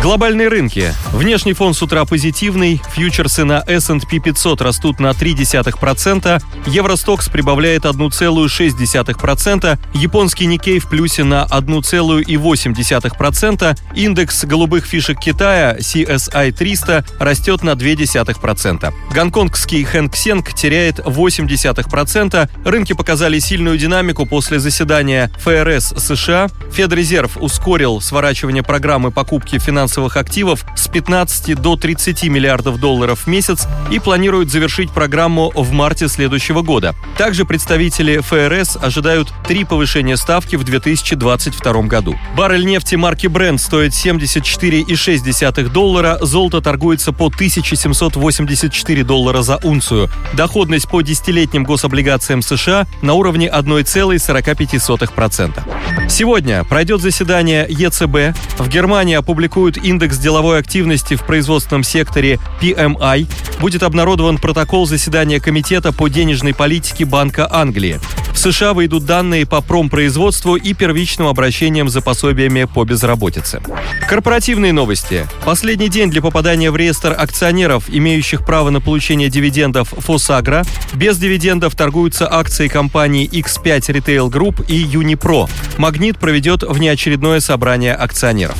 [0.00, 0.94] Глобальные рынки.
[1.12, 2.80] Внешний фон с утра позитивный.
[2.94, 6.40] Фьючерсы на S&P 500 растут на 0,3%.
[6.66, 9.76] Евростокс прибавляет 1,6%.
[9.94, 13.76] Японский Никей в плюсе на 1,8%.
[13.96, 18.92] Индекс голубых фишек Китая CSI 300 растет на 0,2%.
[19.12, 22.48] Гонконгский Хэнк Сенг теряет 0,8%.
[22.64, 26.46] Рынки показали сильную динамику после заседания ФРС США.
[26.70, 33.26] Федрезерв ускорил сворачивание программы покупки финансовых финансовых активов с 15 до 30 миллиардов долларов в
[33.26, 36.94] месяц и планирует завершить программу в марте следующего года.
[37.16, 42.18] Также представители ФРС ожидают три повышения ставки в 2022 году.
[42.36, 50.10] Баррель нефти марки Brent стоит 74,6 доллара, золото торгуется по 1784 доллара за унцию.
[50.34, 56.10] Доходность по десятилетним гособлигациям США на уровне 1,45%.
[56.10, 58.36] Сегодня пройдет заседание ЕЦБ.
[58.58, 63.26] В Германии опубликуют индекс деловой активности в производственном секторе PMI,
[63.60, 68.00] будет обнародован протокол заседания Комитета по денежной политике Банка Англии.
[68.38, 73.60] В США выйдут данные по промпроизводству и первичным обращениям за пособиями по безработице.
[74.08, 75.26] Корпоративные новости.
[75.44, 80.64] Последний день для попадания в реестр акционеров, имеющих право на получение дивидендов Фосагра.
[80.94, 85.50] Без дивидендов торгуются акции компаний X5 Retail Group и Unipro.
[85.76, 88.56] Магнит проведет внеочередное собрание акционеров.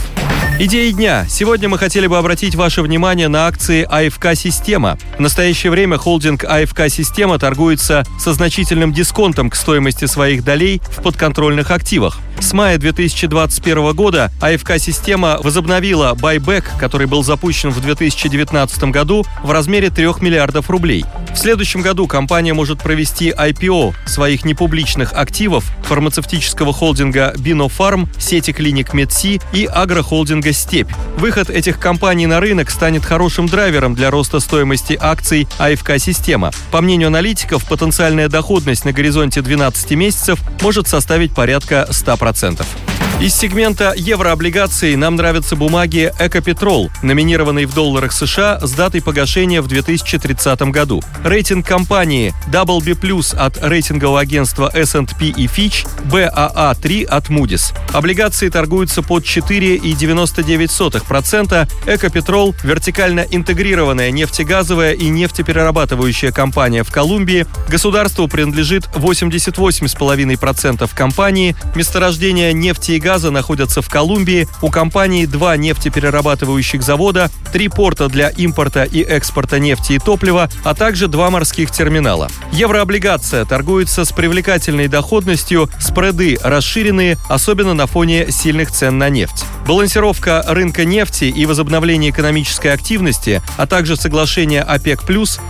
[0.60, 1.24] Идеи дня.
[1.28, 4.98] Сегодня мы хотели бы обратить ваше внимание на акции АФК «Система».
[5.16, 11.00] В настоящее время холдинг АФК «Система» торгуется со значительным дисконтом к стоимости своих долей в
[11.00, 12.18] подконтрольных активах.
[12.40, 19.90] С мая 2021 года АФК-система возобновила байбек, который был запущен в 2019 году в размере
[19.90, 21.04] 3 миллиардов рублей.
[21.34, 28.94] В следующем году компания может провести IPO своих непубличных активов фармацевтического холдинга Бинофарм, сети клиник
[28.94, 30.90] Медси и агрохолдинга Степь.
[31.16, 36.52] Выход этих компаний на рынок станет хорошим драйвером для роста стоимости акций АФК-система.
[36.70, 42.27] По мнению аналитиков, потенциальная доходность на горизонте 12 месяцев может составить порядка 100%.
[42.32, 42.87] 10%.
[43.20, 49.66] Из сегмента еврооблигаций нам нравятся бумаги «Экопетрол», номинированные в долларах США с датой погашения в
[49.66, 51.02] 2030 году.
[51.24, 57.74] Рейтинг компании WB+, от рейтингового агентства S&P и Fitch, BAA3 от Moody's.
[57.92, 61.68] Облигации торгуются под 4,99%.
[61.88, 67.48] «Экопетрол»— вертикально интегрированная нефтегазовая и нефтеперерабатывающая компания в Колумбии.
[67.68, 71.56] Государству принадлежит 88,5% компании.
[71.74, 74.48] Месторождение нефти и газа находятся в Колумбии.
[74.60, 80.74] У компании два нефтеперерабатывающих завода, три порта для импорта и экспорта нефти и топлива, а
[80.74, 82.28] также два морских терминала.
[82.52, 89.44] Еврооблигация торгуется с привлекательной доходностью, спреды расширенные, особенно на фоне сильных цен на нефть.
[89.68, 95.02] Балансировка рынка нефти и возобновление экономической активности, а также соглашение ОПЕК+,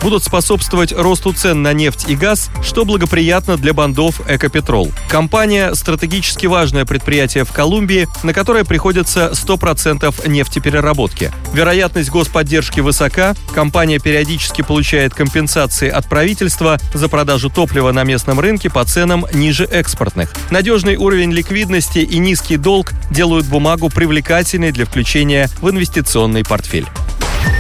[0.03, 4.91] будут способствовать росту цен на нефть и газ, что благоприятно для бандов «Экопетрол».
[5.09, 11.31] Компания– стратегически важное предприятие в Колумбии, на которое приходится 100% нефтепереработки.
[11.53, 18.69] Вероятность господдержки высока, компания периодически получает компенсации от правительства за продажу топлива на местном рынке
[18.69, 20.33] по ценам ниже экспортных.
[20.51, 26.87] Надежный уровень ликвидности и низкий долг делают бумагу привлекательной привлекательной для включения в инвестиционный портфель.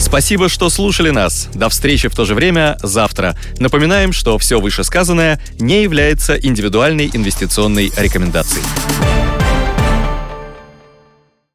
[0.00, 1.46] Спасибо, что слушали нас.
[1.52, 3.36] До встречи в то же время завтра.
[3.58, 8.64] Напоминаем, что все вышесказанное не является индивидуальной инвестиционной рекомендацией.